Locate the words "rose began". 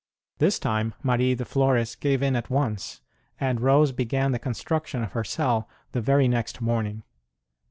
3.61-4.31